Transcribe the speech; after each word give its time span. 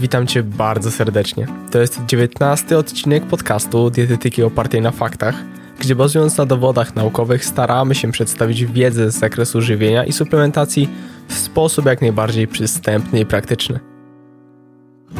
Witam 0.00 0.26
Cię 0.26 0.42
bardzo 0.42 0.90
serdecznie. 0.90 1.46
To 1.70 1.80
jest 1.80 2.00
dziewiętnasty 2.06 2.78
odcinek 2.78 3.26
podcastu 3.26 3.90
Dietetyki 3.90 4.42
opartej 4.42 4.80
na 4.80 4.90
faktach, 4.90 5.34
gdzie 5.78 5.94
bazując 5.94 6.36
na 6.36 6.46
dowodach 6.46 6.94
naukowych 6.94 7.44
staramy 7.44 7.94
się 7.94 8.12
przedstawić 8.12 8.66
wiedzę 8.66 9.10
z 9.10 9.18
zakresu 9.18 9.60
żywienia 9.60 10.04
i 10.04 10.12
suplementacji 10.12 10.88
w 11.28 11.34
sposób 11.34 11.86
jak 11.86 12.00
najbardziej 12.00 12.48
przystępny 12.48 13.20
i 13.20 13.26
praktyczny. 13.26 13.89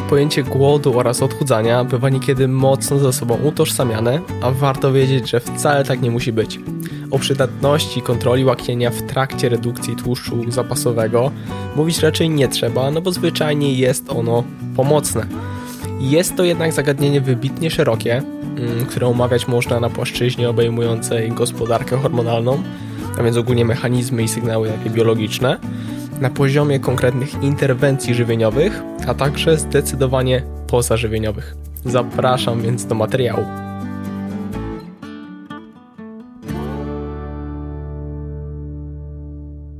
Pojęcie 0.09 0.43
głodu 0.43 0.99
oraz 0.99 1.21
odchudzania 1.21 1.83
bywa 1.83 2.09
niekiedy 2.09 2.47
mocno 2.47 2.99
ze 2.99 3.13
sobą 3.13 3.37
utożsamiane, 3.43 4.19
a 4.41 4.51
warto 4.51 4.93
wiedzieć, 4.93 5.29
że 5.29 5.39
wcale 5.39 5.83
tak 5.83 6.01
nie 6.01 6.11
musi 6.11 6.33
być. 6.33 6.59
O 7.11 7.19
przydatności 7.19 8.01
kontroli 8.01 8.45
łaknienia 8.45 8.89
w 8.89 9.01
trakcie 9.01 9.49
redukcji 9.49 9.95
tłuszczu 9.95 10.51
zapasowego 10.51 11.31
mówić 11.75 11.99
raczej 11.99 12.29
nie 12.29 12.47
trzeba, 12.47 12.91
no 12.91 13.01
bo 13.01 13.11
zwyczajnie 13.11 13.73
jest 13.73 14.09
ono 14.09 14.43
pomocne. 14.75 15.25
Jest 15.99 16.35
to 16.35 16.43
jednak 16.43 16.73
zagadnienie 16.73 17.21
wybitnie 17.21 17.71
szerokie, 17.71 18.17
mm, 18.57 18.85
które 18.85 19.07
omawiać 19.07 19.47
można 19.47 19.79
na 19.79 19.89
płaszczyźnie 19.89 20.49
obejmującej 20.49 21.31
gospodarkę 21.31 21.97
hormonalną, 21.97 22.63
a 23.19 23.23
więc 23.23 23.37
ogólnie 23.37 23.65
mechanizmy 23.65 24.23
i 24.23 24.27
sygnały 24.27 24.69
takie 24.69 24.89
biologiczne, 24.89 25.57
na 26.21 26.29
poziomie 26.29 26.79
konkretnych 26.79 27.43
interwencji 27.43 28.15
żywieniowych, 28.15 28.81
a 29.07 29.13
także 29.13 29.57
zdecydowanie 29.57 30.43
pozażywieniowych. 30.67 31.55
Zapraszam 31.85 32.61
więc 32.61 32.85
do 32.85 32.95
materiału. 32.95 33.45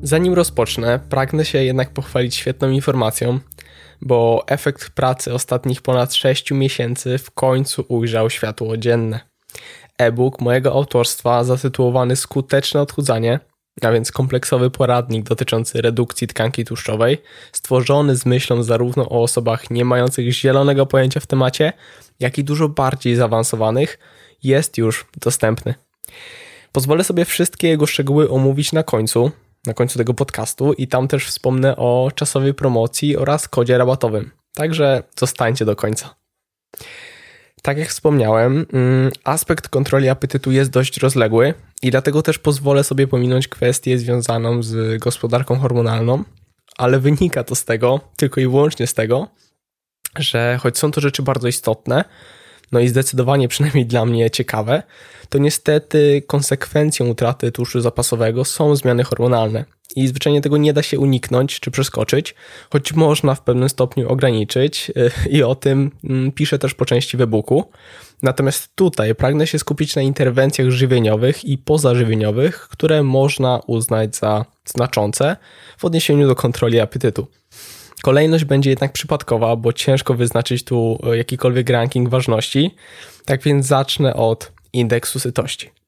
Zanim 0.03 0.33
rozpocznę, 0.33 0.99
pragnę 1.09 1.45
się 1.45 1.63
jednak 1.63 1.89
pochwalić 1.89 2.35
świetną 2.35 2.69
informacją, 2.69 3.39
bo 4.01 4.43
efekt 4.47 4.89
pracy 4.89 5.33
ostatnich 5.33 5.81
ponad 5.81 6.13
6 6.13 6.51
miesięcy 6.51 7.17
w 7.17 7.31
końcu 7.31 7.85
ujrzał 7.87 8.29
światło 8.29 8.77
dzienne. 8.77 9.19
E-book 9.97 10.41
mojego 10.41 10.71
autorstwa 10.73 11.43
zatytułowany 11.43 12.15
Skuteczne 12.15 12.81
odchudzanie, 12.81 13.39
a 13.81 13.91
więc 13.91 14.11
kompleksowy 14.11 14.69
poradnik 14.69 15.25
dotyczący 15.25 15.81
redukcji 15.81 16.27
tkanki 16.27 16.65
tłuszczowej, 16.65 17.17
stworzony 17.51 18.15
z 18.15 18.25
myślą 18.25 18.63
zarówno 18.63 19.09
o 19.09 19.23
osobach 19.23 19.71
nie 19.71 19.85
mających 19.85 20.31
zielonego 20.31 20.85
pojęcia 20.85 21.19
w 21.19 21.27
temacie, 21.27 21.73
jak 22.19 22.37
i 22.37 22.43
dużo 22.43 22.69
bardziej 22.69 23.15
zaawansowanych, 23.15 23.99
jest 24.43 24.77
już 24.77 25.05
dostępny. 25.17 25.73
Pozwolę 26.71 27.03
sobie 27.03 27.25
wszystkie 27.25 27.67
jego 27.67 27.85
szczegóły 27.85 28.29
omówić 28.29 28.73
na 28.73 28.83
końcu, 28.83 29.31
na 29.65 29.73
końcu 29.73 29.97
tego 29.97 30.13
podcastu 30.13 30.73
i 30.73 30.87
tam 30.87 31.07
też 31.07 31.27
wspomnę 31.27 31.75
o 31.77 32.11
czasowej 32.15 32.53
promocji 32.53 33.17
oraz 33.17 33.47
kodzie 33.47 33.77
rabatowym. 33.77 34.31
Także 34.53 35.03
zostańcie 35.19 35.65
do 35.65 35.75
końca. 35.75 36.15
Tak 37.61 37.77
jak 37.77 37.89
wspomniałem, 37.89 38.65
mm, 38.73 39.11
aspekt 39.23 39.67
kontroli 39.67 40.09
apetytu 40.09 40.51
jest 40.51 40.71
dość 40.71 40.97
rozległy 40.97 41.53
i 41.81 41.91
dlatego 41.91 42.21
też 42.21 42.39
pozwolę 42.39 42.83
sobie 42.83 43.07
pominąć 43.07 43.47
kwestię 43.47 43.97
związaną 43.97 44.63
z 44.63 44.99
gospodarką 44.99 45.59
hormonalną, 45.59 46.23
ale 46.77 46.99
wynika 46.99 47.43
to 47.43 47.55
z 47.55 47.65
tego, 47.65 47.99
tylko 48.15 48.41
i 48.41 48.47
wyłącznie 48.47 48.87
z 48.87 48.93
tego, 48.93 49.27
że 50.19 50.57
choć 50.61 50.77
są 50.77 50.91
to 50.91 51.01
rzeczy 51.01 51.23
bardzo 51.23 51.47
istotne, 51.47 52.03
no 52.71 52.79
i 52.79 52.87
zdecydowanie 52.87 53.47
przynajmniej 53.47 53.85
dla 53.85 54.05
mnie 54.05 54.31
ciekawe, 54.31 54.83
to 55.29 55.37
niestety 55.37 56.23
konsekwencją 56.27 57.07
utraty 57.07 57.51
tłuszczu 57.51 57.81
zapasowego 57.81 58.45
są 58.45 58.75
zmiany 58.75 59.03
hormonalne. 59.03 59.65
I 59.95 60.07
zwyczajnie 60.07 60.41
tego 60.41 60.57
nie 60.57 60.73
da 60.73 60.83
się 60.83 60.99
uniknąć 60.99 61.59
czy 61.59 61.71
przeskoczyć, 61.71 62.35
choć 62.69 62.93
można 62.93 63.35
w 63.35 63.41
pewnym 63.41 63.69
stopniu 63.69 64.09
ograniczyć 64.09 64.91
i 65.29 65.43
o 65.43 65.55
tym 65.55 65.91
mm, 66.03 66.31
piszę 66.31 66.59
też 66.59 66.73
po 66.73 66.85
części 66.85 67.17
w 67.17 67.21
e-booku. 67.21 67.71
Natomiast 68.23 68.75
tutaj 68.75 69.15
pragnę 69.15 69.47
się 69.47 69.59
skupić 69.59 69.95
na 69.95 70.01
interwencjach 70.01 70.69
żywieniowych 70.69 71.45
i 71.45 71.57
pozażywieniowych, 71.57 72.67
które 72.71 73.03
można 73.03 73.59
uznać 73.67 74.15
za 74.15 74.45
znaczące 74.65 75.37
w 75.77 75.85
odniesieniu 75.85 76.27
do 76.27 76.35
kontroli 76.35 76.79
apetytu. 76.79 77.27
Kolejność 78.01 78.45
będzie 78.45 78.69
jednak 78.69 78.93
przypadkowa, 78.93 79.55
bo 79.55 79.73
ciężko 79.73 80.13
wyznaczyć 80.13 80.63
tu 80.63 80.99
jakikolwiek 81.13 81.69
ranking 81.69 82.09
ważności. 82.09 82.75
Tak 83.25 83.43
więc 83.43 83.65
zacznę 83.65 84.13
od 84.13 84.51
indeksu 84.73 85.19
sytości. 85.19 85.80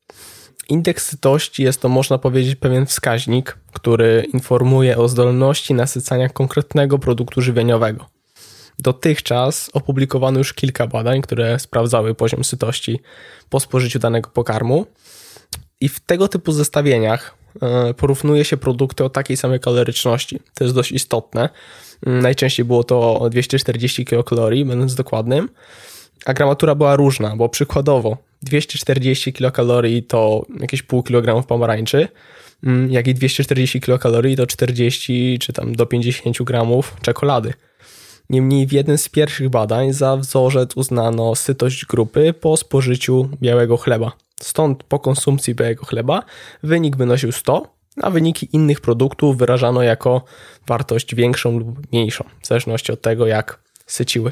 Indeks 0.69 1.05
sytości 1.05 1.63
jest 1.63 1.81
to, 1.81 1.89
można 1.89 2.17
powiedzieć, 2.17 2.55
pewien 2.55 2.85
wskaźnik, 2.85 3.57
który 3.73 4.25
informuje 4.33 4.97
o 4.97 5.07
zdolności 5.07 5.73
nasycania 5.73 6.29
konkretnego 6.29 6.99
produktu 6.99 7.41
żywieniowego. 7.41 8.05
Dotychczas 8.79 9.69
opublikowano 9.73 10.37
już 10.37 10.53
kilka 10.53 10.87
badań, 10.87 11.21
które 11.21 11.59
sprawdzały 11.59 12.15
poziom 12.15 12.43
sytości 12.43 12.99
po 13.49 13.59
spożyciu 13.59 13.99
danego 13.99 14.29
pokarmu, 14.29 14.85
i 15.83 15.89
w 15.89 15.99
tego 15.99 16.27
typu 16.27 16.51
zestawieniach 16.51 17.35
e, 17.61 17.93
porównuje 17.93 18.45
się 18.45 18.57
produkty 18.57 19.03
o 19.03 19.09
takiej 19.09 19.37
samej 19.37 19.59
kaloryczności. 19.59 20.39
To 20.53 20.63
jest 20.63 20.75
dość 20.75 20.91
istotne. 20.91 21.49
Mm, 22.05 22.21
najczęściej 22.21 22.65
było 22.65 22.83
to 22.83 23.27
240 23.31 24.05
kilokalorii, 24.05 24.65
będąc 24.65 24.95
dokładnym, 24.95 25.49
a 26.25 26.33
gramatura 26.33 26.75
była 26.75 26.95
różna, 26.95 27.35
bo 27.35 27.49
przykładowo 27.49 28.17
240 28.43 29.33
kilokalorii 29.33 30.03
to 30.03 30.45
jakieś 30.59 30.81
pół 30.81 31.03
kilogramów 31.03 31.45
pomarańczy, 31.45 32.07
mm, 32.63 32.91
jak 32.91 33.07
i 33.07 33.13
240 33.13 33.81
kilokalorii 33.81 34.35
to 34.35 34.47
40 34.47 35.39
czy 35.39 35.53
tam 35.53 35.75
do 35.75 35.85
50 35.85 36.43
gramów 36.43 36.95
czekolady. 37.01 37.53
Niemniej 38.29 38.67
w 38.67 38.71
jednym 38.71 38.97
z 38.97 39.09
pierwszych 39.09 39.49
badań 39.49 39.93
za 39.93 40.17
wzorzec 40.17 40.77
uznano 40.77 41.35
sytość 41.35 41.85
grupy 41.85 42.33
po 42.33 42.57
spożyciu 42.57 43.29
białego 43.41 43.77
chleba. 43.77 44.11
Stąd 44.41 44.83
po 44.83 44.99
konsumpcji 44.99 45.55
białego 45.55 45.85
chleba 45.85 46.23
wynik 46.63 46.95
wynosił 46.95 47.31
100, 47.31 47.73
a 48.01 48.09
wyniki 48.09 48.49
innych 48.53 48.81
produktów 48.81 49.37
wyrażano 49.37 49.83
jako 49.83 50.23
wartość 50.67 51.15
większą 51.15 51.59
lub 51.59 51.91
mniejszą, 51.91 52.23
w 52.41 52.47
zależności 52.47 52.91
od 52.91 53.01
tego, 53.01 53.27
jak 53.27 53.59
syciły. 53.85 54.31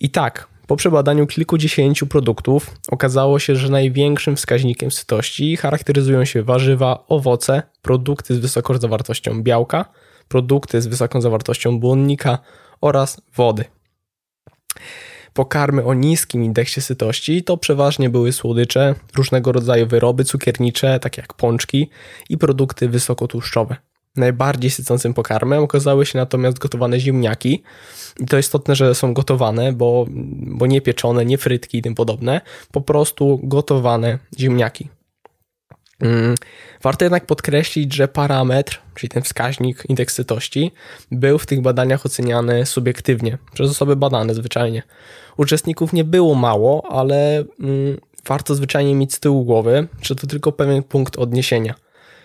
I 0.00 0.10
tak, 0.10 0.48
po 0.66 0.76
przebadaniu 0.76 1.26
kilkudziesięciu 1.26 2.06
produktów 2.06 2.70
okazało 2.88 3.38
się, 3.38 3.56
że 3.56 3.68
największym 3.68 4.36
wskaźnikiem 4.36 4.90
sytości 4.90 5.56
charakteryzują 5.56 6.24
się 6.24 6.42
warzywa, 6.42 7.04
owoce, 7.08 7.62
produkty 7.82 8.34
z 8.34 8.38
wysoką 8.38 8.78
zawartością 8.78 9.42
białka, 9.42 9.84
produkty 10.28 10.82
z 10.82 10.86
wysoką 10.86 11.20
zawartością 11.20 11.80
błonnika 11.80 12.38
oraz 12.80 13.20
wody. 13.36 13.64
Pokarmy 15.32 15.84
o 15.84 15.94
niskim 15.94 16.44
indeksie 16.44 16.80
sytości 16.80 17.44
to 17.44 17.56
przeważnie 17.56 18.10
były 18.10 18.32
słodycze, 18.32 18.94
różnego 19.16 19.52
rodzaju 19.52 19.86
wyroby 19.86 20.24
cukiernicze, 20.24 21.00
takie 21.00 21.22
jak 21.22 21.34
pączki 21.34 21.90
i 22.28 22.38
produkty 22.38 22.88
wysokotłuszczowe. 22.88 23.76
Najbardziej 24.16 24.70
sycącym 24.70 25.14
pokarmem 25.14 25.62
okazały 25.62 26.06
się 26.06 26.18
natomiast 26.18 26.58
gotowane 26.58 27.00
ziemniaki. 27.00 27.62
I 28.20 28.26
to 28.26 28.38
istotne, 28.38 28.76
że 28.76 28.94
są 28.94 29.14
gotowane, 29.14 29.72
bo, 29.72 30.06
bo 30.40 30.66
nie 30.66 30.80
pieczone, 30.80 31.24
nie 31.24 31.38
frytki 31.38 31.78
i 31.78 31.82
tym 31.82 31.94
podobne, 31.94 32.40
po 32.72 32.80
prostu 32.80 33.40
gotowane 33.42 34.18
ziemniaki. 34.38 34.88
Mm, 36.00 36.34
warto 36.82 37.04
jednak 37.04 37.26
podkreślić, 37.26 37.94
że 37.94 38.08
parametr, 38.08 38.80
czyli 38.94 39.10
ten 39.10 39.22
wskaźnik 39.22 39.84
indeks 39.88 40.14
sytości, 40.14 40.72
był 41.10 41.38
w 41.38 41.46
tych 41.46 41.60
badaniach 41.60 42.06
oceniany 42.06 42.66
subiektywnie 42.66 43.38
przez 43.52 43.70
osoby 43.70 43.96
badane 43.96 44.34
zwyczajnie. 44.34 44.82
Uczestników 45.36 45.92
nie 45.92 46.04
było 46.04 46.34
mało, 46.34 46.92
ale 46.92 47.44
mm, 47.60 48.00
warto 48.26 48.54
zwyczajnie 48.54 48.94
mieć 48.94 49.14
z 49.14 49.20
tyłu 49.20 49.44
głowy, 49.44 49.88
że 50.02 50.14
to 50.14 50.26
tylko 50.26 50.52
pewien 50.52 50.82
punkt 50.82 51.18
odniesienia. 51.18 51.74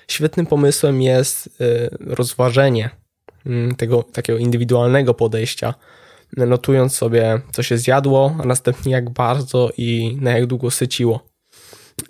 Świetnym 0.09 0.45
pomysłem 0.45 1.01
jest 1.01 1.47
y, 1.47 1.89
rozważenie 1.99 2.89
mm, 3.45 3.75
tego 3.75 4.03
takiego 4.03 4.39
indywidualnego 4.39 5.13
podejścia, 5.13 5.73
notując 6.37 6.95
sobie, 6.95 7.41
co 7.51 7.63
się 7.63 7.77
zjadło, 7.77 8.35
a 8.39 8.45
następnie 8.45 8.91
jak 8.91 9.09
bardzo 9.09 9.69
i 9.77 10.17
na 10.21 10.31
jak 10.31 10.45
długo 10.45 10.71
syciło. 10.71 11.29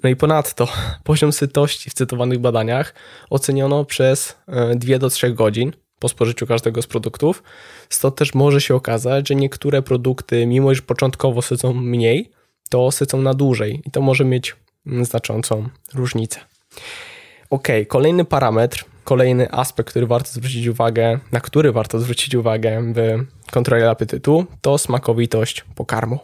No 0.04 0.10
i 0.10 0.16
ponadto 0.16 0.68
poziom 1.04 1.34
sytości 1.34 1.90
w 1.90 1.94
cytowanych 1.94 2.40
badaniach 2.40 2.94
oceniono 3.30 3.86
przez 3.86 4.36
2 4.76 4.96
y, 4.96 5.00
do 5.00 5.10
3 5.10 5.34
godzin 5.34 5.74
po 6.00 6.10
spożyciu 6.10 6.48
każdego 6.48 6.82
z 6.82 6.88
produktów. 6.88 7.44
Stąd 7.90 8.16
też 8.16 8.34
może 8.34 8.62
się 8.62 8.76
okazać, 8.76 9.30
że 9.30 9.36
niektóre 9.36 9.82
produkty, 9.82 10.46
mimo 10.46 10.72
iż 10.72 10.82
początkowo 10.82 11.42
sycą 11.42 11.74
mniej, 11.74 12.32
to 12.70 12.92
sycą 12.92 13.22
na 13.22 13.34
dłużej 13.34 13.82
i 13.86 13.92
to 13.92 14.02
może 14.02 14.26
mieć 14.26 14.56
mm, 14.88 15.06
znaczącą 15.06 15.70
różnicę. 15.94 16.40
Ok, 17.52 17.68
kolejny 17.88 18.26
parametr, 18.26 18.86
kolejny 19.04 19.52
aspekt, 19.52 19.90
który 19.90 20.08
warto 20.08 20.30
zwrócić 20.30 20.68
uwagę, 20.68 21.20
na 21.32 21.40
który 21.40 21.72
warto 21.72 22.00
zwrócić 22.00 22.36
uwagę 22.36 22.94
w 22.94 23.52
kontroli 23.52 23.84
apetytu, 23.84 24.46
to 24.62 24.78
smakowitość 24.78 25.66
pokarmu. 25.76 26.20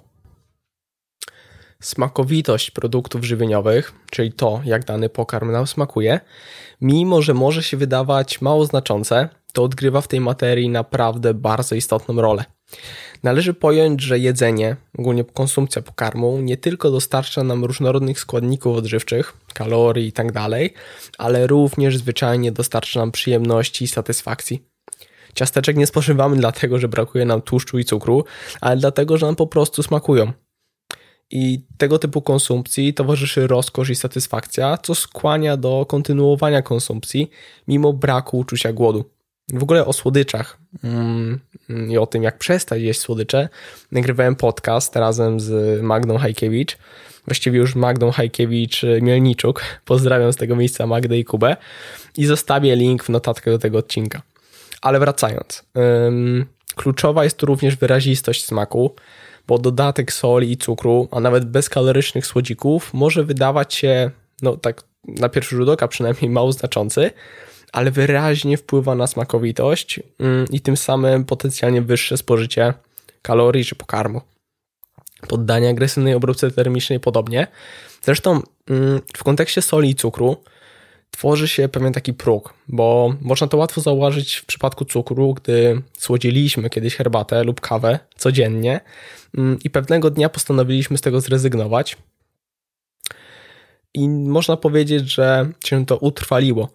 Smakowitość 1.81 2.71
produktów 2.71 3.23
żywieniowych, 3.23 3.93
czyli 4.11 4.31
to, 4.31 4.61
jak 4.65 4.85
dany 4.85 5.09
pokarm 5.09 5.51
nam 5.51 5.67
smakuje, 5.67 6.19
mimo 6.81 7.21
że 7.21 7.33
może 7.33 7.63
się 7.63 7.77
wydawać 7.77 8.41
mało 8.41 8.65
znaczące, 8.65 9.29
to 9.53 9.63
odgrywa 9.63 10.01
w 10.01 10.07
tej 10.07 10.21
materii 10.21 10.69
naprawdę 10.69 11.33
bardzo 11.33 11.75
istotną 11.75 12.21
rolę. 12.21 12.54
Należy 13.23 13.53
pojąć, 13.53 14.01
że 14.01 14.19
jedzenie, 14.19 14.75
ogólnie 14.97 15.23
konsumpcja 15.23 15.81
pokarmu, 15.81 16.39
nie 16.41 16.57
tylko 16.57 16.91
dostarcza 16.91 17.43
nam 17.43 17.65
różnorodnych 17.65 18.19
składników 18.19 18.77
odżywczych, 18.77 19.33
kalorii 19.53 20.05
itd., 20.05 20.31
tak 20.33 20.51
ale 21.17 21.47
również 21.47 21.97
zwyczajnie 21.97 22.51
dostarcza 22.51 22.99
nam 22.99 23.11
przyjemności 23.11 23.85
i 23.85 23.87
satysfakcji. 23.87 24.63
Ciasteczek 25.35 25.77
nie 25.77 25.87
spożywamy 25.87 26.35
dlatego, 26.37 26.79
że 26.79 26.87
brakuje 26.87 27.25
nam 27.25 27.41
tłuszczu 27.41 27.79
i 27.79 27.85
cukru, 27.85 28.23
ale 28.61 28.77
dlatego, 28.77 29.17
że 29.17 29.25
nam 29.25 29.35
po 29.35 29.47
prostu 29.47 29.83
smakują. 29.83 30.31
I 31.31 31.65
tego 31.77 31.99
typu 31.99 32.21
konsumpcji 32.21 32.93
towarzyszy 32.93 33.47
rozkosz 33.47 33.89
i 33.89 33.95
satysfakcja, 33.95 34.77
co 34.77 34.95
skłania 34.95 35.57
do 35.57 35.85
kontynuowania 35.85 36.61
konsumpcji 36.61 37.29
mimo 37.67 37.93
braku 37.93 38.37
uczucia 38.37 38.73
głodu. 38.73 39.14
W 39.53 39.63
ogóle 39.63 39.85
o 39.85 39.93
słodyczach 39.93 40.57
mm, 40.83 41.39
i 41.89 41.97
o 41.97 42.07
tym, 42.07 42.23
jak 42.23 42.37
przestać 42.37 42.81
jeść 42.81 42.99
słodycze, 42.99 43.49
nagrywałem 43.91 44.35
podcast 44.35 44.95
razem 44.95 45.39
z 45.39 45.81
Magdą 45.81 46.17
Hajkiewicz. 46.17 46.77
Właściwie 47.25 47.59
już 47.59 47.75
Magdą 47.75 48.11
Hajkiewicz-Mielniczuk. 48.11 49.61
Pozdrawiam 49.85 50.33
z 50.33 50.35
tego 50.35 50.55
miejsca 50.55 50.87
Magdę 50.87 51.17
i 51.17 51.25
Kubę. 51.25 51.57
I 52.17 52.25
zostawię 52.25 52.75
link 52.75 53.03
w 53.03 53.09
notatkach 53.09 53.53
do 53.53 53.59
tego 53.59 53.77
odcinka. 53.77 54.21
Ale 54.81 54.99
wracając. 54.99 55.63
Kluczowa 56.75 57.23
jest 57.23 57.37
tu 57.37 57.45
również 57.45 57.75
wyrazistość 57.75 58.45
smaku, 58.45 58.95
bo 59.47 59.57
dodatek 59.57 60.13
soli 60.13 60.51
i 60.51 60.57
cukru, 60.57 61.07
a 61.11 61.19
nawet 61.19 61.45
bezkalorycznych 61.45 62.25
słodzików 62.25 62.93
może 62.93 63.23
wydawać 63.23 63.73
się, 63.73 64.11
no 64.41 64.57
tak 64.57 64.83
na 65.07 65.29
pierwszy 65.29 65.55
rzut 65.55 65.69
oka 65.69 65.87
przynajmniej 65.87 66.29
mało 66.29 66.51
znaczący, 66.51 67.11
ale 67.75 67.91
wyraźnie 67.91 68.57
wpływa 68.57 68.95
na 68.95 69.07
smakowitość 69.07 69.99
mm, 70.19 70.45
i 70.51 70.61
tym 70.61 70.77
samym 70.77 71.25
potencjalnie 71.25 71.81
wyższe 71.81 72.17
spożycie 72.17 72.73
kalorii 73.21 73.65
czy 73.65 73.75
pokarmu. 73.75 74.21
Poddanie 75.27 75.69
agresywnej 75.69 76.13
obróbce 76.13 76.51
termicznej 76.51 76.99
podobnie. 76.99 77.47
Zresztą 78.01 78.41
mm, 78.69 79.01
w 79.17 79.23
kontekście 79.23 79.61
soli 79.61 79.89
i 79.89 79.95
cukru 79.95 80.43
tworzy 81.11 81.47
się 81.47 81.69
pewien 81.69 81.93
taki 81.93 82.13
próg, 82.13 82.53
bo 82.67 83.13
można 83.21 83.47
to 83.47 83.57
łatwo 83.57 83.81
zauważyć 83.81 84.35
w 84.35 84.45
przypadku 84.45 84.85
cukru, 84.85 85.33
gdy 85.33 85.81
słodziliśmy 85.97 86.69
kiedyś 86.69 86.95
herbatę 86.95 87.43
lub 87.43 87.61
kawę 87.61 87.99
codziennie 88.17 88.81
mm, 89.37 89.59
i 89.63 89.69
pewnego 89.69 90.09
dnia 90.09 90.29
postanowiliśmy 90.29 90.97
z 90.97 91.01
tego 91.01 91.21
zrezygnować. 91.21 91.97
I 93.93 94.09
można 94.09 94.57
powiedzieć, 94.57 95.13
że 95.13 95.49
się 95.65 95.85
to 95.85 95.97
utrwaliło 95.97 96.69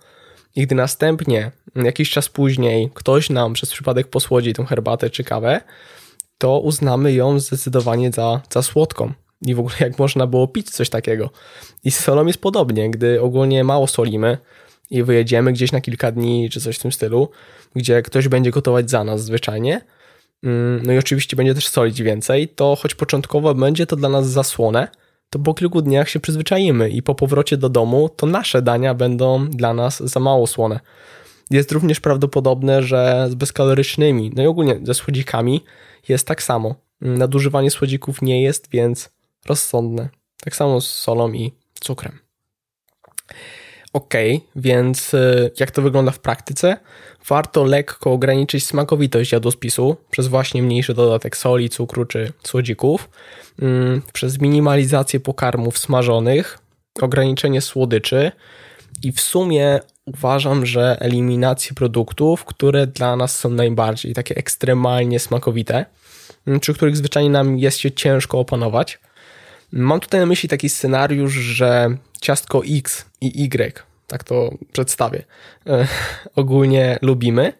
i 0.56 0.66
gdy 0.66 0.74
następnie, 0.74 1.50
jakiś 1.76 2.10
czas 2.10 2.28
później, 2.28 2.90
ktoś 2.94 3.30
nam 3.30 3.52
przez 3.52 3.70
przypadek 3.70 4.06
posłodzi 4.06 4.52
tą 4.52 4.64
herbatę 4.64 5.10
czy 5.10 5.24
kawę, 5.24 5.60
to 6.38 6.60
uznamy 6.60 7.12
ją 7.12 7.40
zdecydowanie 7.40 8.12
za, 8.12 8.40
za 8.50 8.62
słodką. 8.62 9.12
I 9.42 9.54
w 9.54 9.60
ogóle 9.60 9.74
jak 9.80 9.98
można 9.98 10.26
było 10.26 10.48
pić 10.48 10.70
coś 10.70 10.90
takiego. 10.90 11.30
I 11.84 11.90
z 11.90 11.98
solą 12.00 12.26
jest 12.26 12.40
podobnie, 12.40 12.90
gdy 12.90 13.20
ogólnie 13.20 13.64
mało 13.64 13.86
solimy 13.86 14.38
i 14.90 15.02
wyjedziemy 15.02 15.52
gdzieś 15.52 15.72
na 15.72 15.80
kilka 15.80 16.12
dni 16.12 16.50
czy 16.50 16.60
coś 16.60 16.76
w 16.76 16.82
tym 16.82 16.92
stylu, 16.92 17.28
gdzie 17.76 18.02
ktoś 18.02 18.28
będzie 18.28 18.50
gotować 18.50 18.90
za 18.90 19.04
nas 19.04 19.24
zwyczajnie, 19.24 19.80
mm, 20.42 20.82
no 20.86 20.92
i 20.92 20.98
oczywiście 20.98 21.36
będzie 21.36 21.54
też 21.54 21.68
solić 21.68 22.02
więcej, 22.02 22.48
to 22.48 22.76
choć 22.76 22.94
początkowo 22.94 23.54
będzie 23.54 23.86
to 23.86 23.96
dla 23.96 24.08
nas 24.08 24.28
zasłone, 24.28 24.88
to 25.30 25.38
po 25.38 25.54
kilku 25.54 25.82
dniach 25.82 26.08
się 26.08 26.20
przyzwyczajimy 26.20 26.90
i 26.90 27.02
po 27.02 27.14
powrocie 27.14 27.56
do 27.56 27.68
domu 27.68 28.08
to 28.08 28.26
nasze 28.26 28.62
dania 28.62 28.94
będą 28.94 29.48
dla 29.48 29.74
nas 29.74 30.02
za 30.02 30.20
mało 30.20 30.46
słone. 30.46 30.80
Jest 31.50 31.72
również 31.72 32.00
prawdopodobne, 32.00 32.82
że 32.82 33.26
z 33.30 33.34
bezkalorycznymi, 33.34 34.32
no 34.36 34.42
i 34.42 34.46
ogólnie 34.46 34.80
ze 34.82 34.94
słodzikami 34.94 35.64
jest 36.08 36.26
tak 36.26 36.42
samo. 36.42 36.74
Nadużywanie 37.00 37.70
słodzików 37.70 38.22
nie 38.22 38.42
jest 38.42 38.68
więc 38.70 39.10
rozsądne. 39.46 40.08
Tak 40.40 40.56
samo 40.56 40.80
z 40.80 40.90
solą 40.90 41.32
i 41.32 41.52
cukrem. 41.80 42.18
Ok, 43.92 44.14
więc 44.56 45.14
y, 45.14 45.50
jak 45.60 45.70
to 45.70 45.82
wygląda 45.82 46.10
w 46.10 46.18
praktyce? 46.18 46.76
Warto 47.28 47.64
lekko 47.64 48.12
ograniczyć 48.12 48.66
smakowitość 48.66 49.32
jadłospisu 49.32 49.96
przez 50.10 50.26
właśnie 50.26 50.62
mniejszy 50.62 50.94
dodatek 50.94 51.36
soli, 51.36 51.68
cukru 51.68 52.04
czy 52.04 52.32
słodzików, 52.42 53.10
mm, 53.62 54.02
przez 54.12 54.40
minimalizację 54.40 55.20
pokarmów 55.20 55.78
smażonych, 55.78 56.58
ograniczenie 57.00 57.60
słodyczy 57.60 58.32
i 59.02 59.12
w 59.12 59.20
sumie 59.20 59.80
uważam, 60.04 60.66
że 60.66 60.96
eliminację 61.00 61.74
produktów, 61.74 62.44
które 62.44 62.86
dla 62.86 63.16
nas 63.16 63.38
są 63.38 63.50
najbardziej 63.50 64.14
takie 64.14 64.36
ekstremalnie 64.36 65.18
smakowite, 65.18 65.86
mm, 66.46 66.60
przy 66.60 66.74
których 66.74 66.96
zwyczajnie 66.96 67.30
nam 67.30 67.58
jest 67.58 67.78
się 67.78 67.92
ciężko 67.92 68.38
opanować. 68.38 68.98
Mam 69.72 70.00
tutaj 70.00 70.20
na 70.20 70.26
myśli 70.26 70.48
taki 70.48 70.68
scenariusz, 70.68 71.32
że 71.32 71.96
ciastko 72.20 72.62
X 72.68 73.04
i 73.20 73.44
Y, 73.44 73.84
tak 74.06 74.24
to 74.24 74.50
przedstawię, 74.72 75.24
e, 75.66 75.88
ogólnie 76.36 76.98
lubimy, 77.02 77.52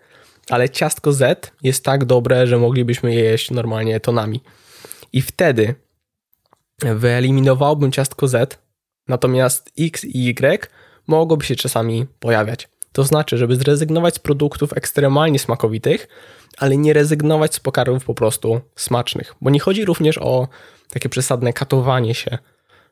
ale 0.51 0.71
ciastko 0.71 1.13
Z 1.13 1.53
jest 1.63 1.85
tak 1.85 2.05
dobre, 2.05 2.47
że 2.47 2.59
moglibyśmy 2.59 3.15
je 3.15 3.25
jeść 3.25 3.51
normalnie 3.51 4.01
tonami. 4.01 4.41
I 5.13 5.23
wtedy 5.23 5.75
wyeliminowałbym 6.79 7.93
ciastko 7.93 8.29
Z, 8.29 8.59
natomiast 9.09 9.73
X 9.79 10.05
i 10.05 10.29
Y 10.29 10.71
mogłoby 11.07 11.45
się 11.45 11.57
czasami 11.57 12.07
pojawiać. 12.21 12.69
To 12.93 13.05
znaczy, 13.05 13.39
żeby 13.39 13.57
zrezygnować 13.57 14.15
z 14.15 14.19
produktów 14.19 14.73
ekstremalnie 14.77 15.39
smakowitych, 15.39 16.09
ale 16.59 16.77
nie 16.77 16.93
rezygnować 16.93 17.55
z 17.55 17.61
pokarmów 17.61 18.05
po 18.05 18.15
prostu 18.15 18.61
smacznych. 18.77 19.35
Bo 19.41 19.51
nie 19.51 19.61
chodzi 19.61 19.85
również 19.85 20.19
o 20.19 20.49
takie 20.91 21.09
przesadne 21.09 21.53
katowanie 21.53 22.15
się 22.15 22.39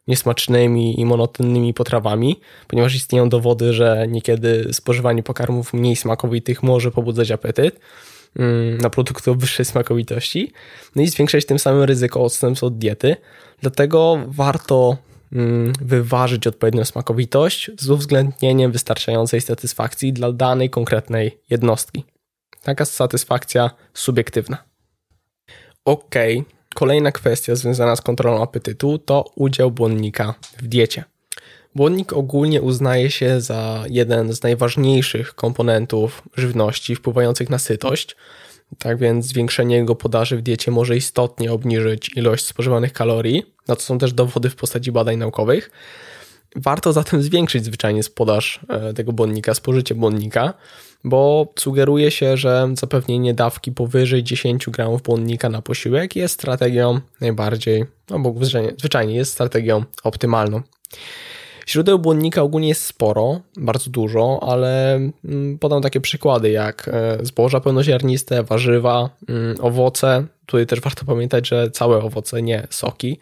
niesmacznymi 0.09 1.01
i 1.01 1.05
monotonnymi 1.05 1.75
potrawami, 1.75 2.41
ponieważ 2.69 2.95
istnieją 2.95 3.29
dowody, 3.29 3.73
że 3.73 4.07
niekiedy 4.09 4.69
spożywanie 4.73 5.23
pokarmów 5.23 5.73
mniej 5.73 5.97
smakowitych 5.97 6.63
może 6.63 6.91
pobudzać 6.91 7.31
apetyt 7.31 7.81
mm, 8.37 8.79
na 8.79 8.91
produkty 8.91 9.31
o 9.31 9.35
wyższej 9.35 9.65
smakowitości, 9.65 10.53
no 10.97 11.03
i 11.03 11.09
zwiększać 11.09 11.47
tym 11.47 11.59
samym 11.59 11.83
ryzyko 11.83 12.25
odstępstw 12.25 12.65
od 12.65 12.79
diety. 12.79 13.17
Dlatego 13.61 14.25
warto 14.27 14.97
mm, 15.33 15.73
wyważyć 15.81 16.47
odpowiednią 16.47 16.85
smakowitość 16.85 17.71
z 17.79 17.91
uwzględnieniem 17.91 18.73
wystarczającej 18.73 19.41
satysfakcji 19.41 20.13
dla 20.13 20.33
danej 20.33 20.71
konkretnej 20.71 21.39
jednostki. 21.51 22.05
Taka 22.63 22.85
satysfakcja 22.85 23.71
subiektywna. 23.95 24.59
Ok, 25.85 26.15
Kolejna 26.79 27.13
kwestia 27.13 27.55
związana 27.55 27.97
z 27.97 28.01
kontrolą 28.01 28.43
apetytu 28.43 28.99
to 28.99 29.25
udział 29.35 29.71
błonnika 29.71 30.35
w 30.59 30.69
diecie. 30.69 31.05
Błonnik 31.75 32.13
ogólnie 32.13 32.63
uznaje 32.63 33.11
się 33.11 33.41
za 33.41 33.85
jeden 33.89 34.33
z 34.33 34.43
najważniejszych 34.43 35.35
komponentów 35.35 36.23
żywności 36.37 36.97
wpływających 36.97 37.51
na 37.51 37.59
sytość. 37.59 38.17
Tak 38.79 38.99
więc 38.99 39.27
zwiększenie 39.27 39.77
jego 39.77 39.95
podaży 39.95 40.37
w 40.37 40.43
diecie 40.43 40.71
może 40.71 40.97
istotnie 40.97 41.53
obniżyć 41.53 42.17
ilość 42.17 42.47
spożywanych 42.47 42.93
kalorii, 42.93 43.43
na 43.69 43.77
co 43.77 43.83
są 43.83 43.99
też 43.99 44.13
dowody 44.13 44.51
w 44.51 44.57
postaci 44.57 44.93
badań 44.93 45.17
naukowych. 45.17 45.71
Warto 46.57 46.93
zatem 46.93 47.23
zwiększyć 47.23 47.65
zwyczajnie 47.65 48.03
podaż 48.15 48.61
e, 48.69 48.95
tego 48.95 49.13
błonnika, 49.13 49.55
spożycie 49.55 49.95
błonnika, 49.95 50.55
bo 51.05 51.53
sugeruje 51.59 52.11
się, 52.11 52.37
że 52.37 52.69
zapewnienie 52.75 53.35
dawki 53.35 53.73
powyżej 53.73 54.23
10 54.23 54.71
gramów 54.71 55.03
błonnika 55.03 55.49
na 55.49 55.63
posiłek 55.63 56.17
jest 56.17 56.35
strategią 56.35 57.01
najbardziej, 57.21 57.85
no 58.11 58.19
bo 58.19 58.35
zwyczajnie 58.79 59.15
jest 59.15 59.33
strategią 59.33 59.85
optymalną. 60.05 60.63
Źródeł 61.69 61.99
błonnika 61.99 62.43
ogólnie 62.43 62.69
jest 62.69 62.85
sporo, 62.85 63.41
bardzo 63.57 63.91
dużo, 63.91 64.39
ale 64.43 64.95
mm, 65.25 65.59
podam 65.59 65.83
takie 65.83 66.01
przykłady 66.01 66.51
jak 66.51 66.89
e, 66.93 67.19
zboża 67.23 67.61
pełnoziarniste, 67.61 68.43
warzywa, 68.43 69.11
mm, 69.29 69.57
owoce. 69.61 70.27
Tutaj 70.47 70.67
też 70.67 70.81
warto 70.81 71.05
pamiętać, 71.05 71.49
że 71.49 71.71
całe 71.71 72.03
owoce, 72.03 72.43
nie 72.43 72.67
soki, 72.71 73.19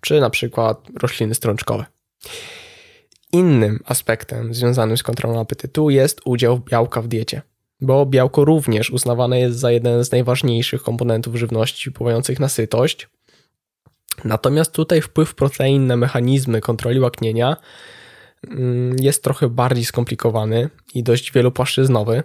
czy 0.00 0.20
na 0.20 0.30
przykład 0.30 0.80
rośliny 1.02 1.34
strączkowe. 1.34 1.84
Innym 3.32 3.80
aspektem 3.84 4.54
związanym 4.54 4.96
z 4.96 5.02
kontrolą 5.02 5.40
apetytu 5.40 5.90
jest 5.90 6.20
udział 6.24 6.58
białka 6.58 7.02
w 7.02 7.08
diecie, 7.08 7.42
bo 7.80 8.06
białko 8.06 8.44
również 8.44 8.90
uznawane 8.90 9.40
jest 9.40 9.58
za 9.58 9.72
jeden 9.72 10.04
z 10.04 10.12
najważniejszych 10.12 10.82
komponentów 10.82 11.36
żywności 11.36 11.90
wpływających 11.90 12.40
na 12.40 12.48
sytość. 12.48 13.08
Natomiast 14.24 14.72
tutaj 14.72 15.00
wpływ 15.00 15.34
protein 15.34 15.86
na 15.86 15.96
mechanizmy 15.96 16.60
kontroli 16.60 17.00
łaknienia 17.00 17.56
mm, 18.50 18.96
jest 19.00 19.24
trochę 19.24 19.48
bardziej 19.48 19.84
skomplikowany 19.84 20.68
i 20.94 21.02
dość 21.02 21.32
wielopłaszczyznowy, 21.32 22.22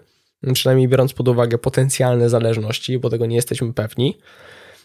przynajmniej 0.54 0.88
biorąc 0.88 1.14
pod 1.14 1.28
uwagę 1.28 1.58
potencjalne 1.58 2.30
zależności, 2.30 3.00
bo 3.00 3.10
tego 3.10 3.26
nie 3.26 3.36
jesteśmy 3.36 3.74
pewni. 3.74 4.18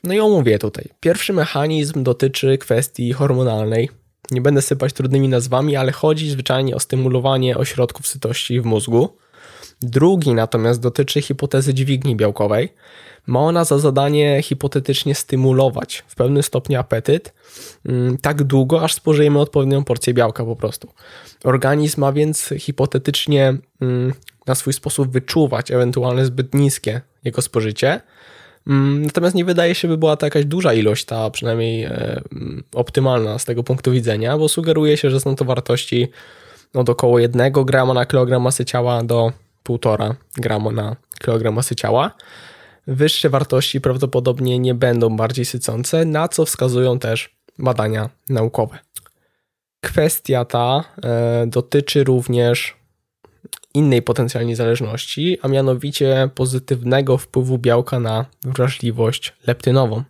No 0.05 0.15
i 0.15 0.21
omówię 0.21 0.59
tutaj. 0.59 0.89
Pierwszy 1.01 1.33
mechanizm 1.33 2.03
dotyczy 2.03 2.59
kwestii 2.59 3.13
hormonalnej, 3.13 3.89
nie 4.31 4.41
będę 4.41 4.63
sypać 4.63 4.93
trudnymi 4.93 5.29
nazwami, 5.29 5.77
ale 5.77 5.93
chodzi 5.93 6.31
zwyczajnie 6.31 6.75
o 6.75 6.81
stymulowanie 6.81 7.57
ośrodków 7.57 8.07
sytości 8.07 8.61
w 8.61 8.65
mózgu. 8.65 9.09
Drugi 9.83 10.35
natomiast 10.35 10.81
dotyczy 10.81 11.23
hipotezy 11.23 11.75
dźwigni 11.75 12.17
białkowej. 12.17 12.69
Ma 13.27 13.41
ona 13.41 13.65
za 13.65 13.79
zadanie 13.79 14.43
hipotetycznie 14.43 15.15
stymulować 15.15 16.05
w 16.09 16.15
pewnym 16.15 16.43
stopniu 16.43 16.79
apetyt 16.79 17.35
mm, 17.87 18.19
tak 18.19 18.43
długo, 18.43 18.83
aż 18.85 18.95
spożyjemy 18.95 19.39
odpowiednią 19.39 19.85
porcję 19.85 20.15
białka 20.15 20.45
po 20.45 20.57
prostu. 20.57 20.89
Organizm 21.45 22.01
ma 22.01 22.13
więc 22.13 22.55
hipotetycznie 22.59 23.55
mm, 23.81 24.13
na 24.47 24.55
swój 24.55 24.73
sposób 24.73 25.11
wyczuwać 25.11 25.71
ewentualne 25.71 26.27
zbyt 26.27 26.55
niskie 26.55 27.01
jego 27.25 27.43
spożycie. 27.43 28.01
Mm, 28.67 29.03
natomiast 29.03 29.35
nie 29.35 29.45
wydaje 29.45 29.75
się, 29.75 29.89
by 29.89 29.97
była 29.97 30.17
to 30.17 30.27
jakaś 30.27 30.45
duża 30.45 30.75
ilość, 30.75 31.05
ta 31.05 31.31
przynajmniej 31.31 31.85
e, 31.85 32.21
optymalna 32.75 33.39
z 33.39 33.45
tego 33.45 33.63
punktu 33.63 33.93
widzenia, 33.93 34.39
bo 34.39 34.49
sugeruje 34.49 34.97
się, 34.97 35.11
że 35.11 35.21
są 35.21 35.37
to 35.37 35.45
wartości 35.45 36.09
od 36.75 36.89
około 36.89 37.19
1 37.19 37.53
grama 37.53 37.95
na 37.95 38.07
kilogram 38.07 38.43
masy 38.43 38.65
ciała 38.65 39.03
do 39.03 39.33
1,5 39.69 40.15
grama 40.37 40.71
na 40.71 40.97
kilogram 41.21 41.55
masy 41.55 41.77
ciała. 41.77 42.11
Wyższe 42.87 43.31
wartości 43.31 43.81
prawdopodobnie 43.81 44.59
nie 44.59 44.75
będą 44.75 45.17
bardziej 45.17 45.45
sycące, 45.45 46.05
na 46.05 46.29
co 46.29 46.45
wskazują 46.45 46.99
też 46.99 47.37
badania 47.59 48.11
naukowe. 48.29 48.79
Kwestia 49.81 50.45
ta 50.45 50.85
e, 51.03 51.47
dotyczy 51.47 52.05
również 52.05 52.80
innej 53.75 54.03
potencjalnej 54.03 54.55
zależności, 54.55 55.39
a 55.43 55.49
mianowicie 55.49 56.31
pozytywnego 56.35 57.19
wpływu 57.19 57.59
białka 57.59 58.01
na 58.01 58.27
wrażliwość 58.45 59.33
leptynową. 59.47 60.03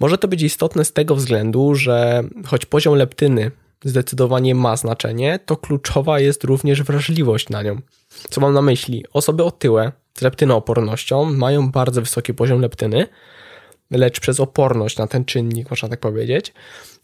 Może 0.00 0.18
to 0.18 0.28
być 0.28 0.42
istotne 0.42 0.84
z 0.84 0.92
tego 0.92 1.14
względu, 1.16 1.74
że 1.74 2.22
choć 2.46 2.66
poziom 2.66 2.94
leptyny 2.94 3.50
zdecydowanie 3.84 4.54
ma 4.54 4.76
znaczenie, 4.76 5.38
to 5.46 5.56
kluczowa 5.56 6.20
jest 6.20 6.44
również 6.44 6.82
wrażliwość 6.82 7.48
na 7.48 7.62
nią. 7.62 7.80
Co 8.30 8.40
mam 8.40 8.54
na 8.54 8.62
myśli? 8.62 9.04
Osoby 9.12 9.44
otyłe 9.44 9.92
z 10.14 10.22
leptynoopornością 10.22 11.24
mają 11.24 11.70
bardzo 11.70 12.00
wysoki 12.00 12.34
poziom 12.34 12.60
leptyny, 12.60 13.06
lecz 13.90 14.20
przez 14.20 14.40
oporność 14.40 14.96
na 14.96 15.06
ten 15.06 15.24
czynnik, 15.24 15.70
można 15.70 15.88
tak 15.88 16.00
powiedzieć, 16.00 16.52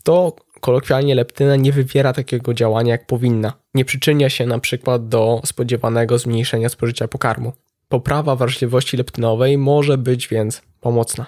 to 0.04 0.36
kolokwialnie 0.60 1.14
leptyna 1.14 1.56
nie 1.56 1.72
wywiera 1.72 2.12
takiego 2.12 2.54
działania 2.54 2.92
jak 2.92 3.06
powinna. 3.06 3.52
Nie 3.74 3.84
przyczynia 3.84 4.30
się 4.30 4.46
na 4.46 4.58
przykład 4.58 5.08
do 5.08 5.42
spodziewanego 5.44 6.18
zmniejszenia 6.18 6.68
spożycia 6.68 7.08
pokarmu. 7.08 7.52
Poprawa 7.88 8.36
wrażliwości 8.36 8.96
leptynowej 8.96 9.58
może 9.58 9.98
być 9.98 10.28
więc 10.28 10.62
pomocna. 10.80 11.26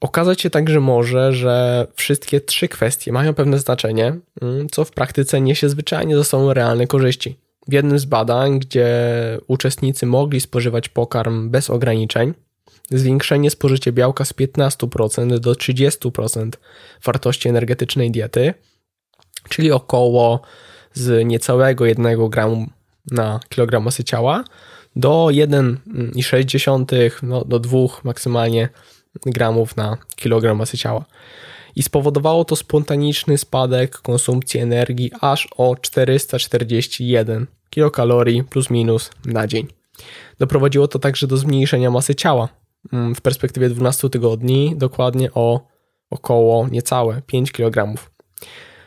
Okazać 0.00 0.40
się 0.40 0.50
także 0.50 0.80
może, 0.80 1.32
że 1.32 1.86
wszystkie 1.94 2.40
trzy 2.40 2.68
kwestie 2.68 3.12
mają 3.12 3.34
pewne 3.34 3.58
znaczenie, 3.58 4.16
mm, 4.42 4.68
co 4.70 4.84
w 4.84 4.90
praktyce 4.90 5.40
niesie 5.40 5.68
zwyczajnie 5.68 6.16
ze 6.16 6.24
sobą 6.24 6.54
realne 6.54 6.86
korzyści. 6.86 7.36
W 7.68 7.72
jednym 7.72 7.98
z 7.98 8.04
badań, 8.04 8.58
gdzie 8.58 8.88
uczestnicy 9.46 10.06
mogli 10.06 10.40
spożywać 10.40 10.88
pokarm 10.88 11.50
bez 11.50 11.70
ograniczeń, 11.70 12.34
zwiększenie 12.90 13.50
spożycia 13.50 13.92
białka 13.92 14.24
z 14.24 14.32
15% 14.32 15.38
do 15.38 15.52
30% 15.52 16.50
wartości 17.04 17.48
energetycznej 17.48 18.10
diety, 18.10 18.54
czyli 19.48 19.72
około 19.72 20.40
z 20.92 21.26
niecałego 21.26 21.86
1 21.86 22.28
gramu 22.28 22.66
na 23.10 23.40
kilogram 23.48 23.82
masy 23.82 24.04
ciała 24.04 24.44
do 24.96 25.28
1,6 25.30 27.10
no, 27.22 27.44
do 27.44 27.58
2 27.58 27.78
maksymalnie 28.04 28.68
gramów 29.26 29.76
na 29.76 29.96
kilogram 30.16 30.56
masy 30.56 30.78
ciała. 30.78 31.04
I 31.76 31.82
spowodowało 31.82 32.44
to 32.44 32.56
spontaniczny 32.56 33.38
spadek 33.38 33.98
konsumpcji 33.98 34.60
energii 34.60 35.10
aż 35.20 35.48
o 35.56 35.76
441 35.76 37.46
kilokalorii 37.70 38.44
plus 38.44 38.70
minus 38.70 39.10
na 39.24 39.46
dzień. 39.46 39.66
Doprowadziło 40.38 40.88
to 40.88 40.98
także 40.98 41.26
do 41.26 41.36
zmniejszenia 41.36 41.90
masy 41.90 42.14
ciała 42.14 42.48
w 42.92 43.20
perspektywie 43.20 43.68
12 43.68 44.10
tygodni, 44.10 44.74
dokładnie 44.76 45.30
o 45.34 45.60
około 46.10 46.68
niecałe 46.68 47.22
5 47.26 47.52
kg. 47.52 47.94